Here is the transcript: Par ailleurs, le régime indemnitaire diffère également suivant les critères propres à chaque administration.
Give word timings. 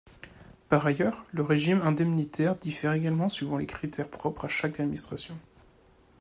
Par 0.67 0.87
ailleurs, 0.87 1.25
le 1.31 1.43
régime 1.43 1.83
indemnitaire 1.83 2.55
diffère 2.55 2.93
également 2.93 3.29
suivant 3.29 3.59
les 3.59 3.67
critères 3.67 4.09
propres 4.09 4.45
à 4.45 4.47
chaque 4.47 4.79
administration. 4.79 5.37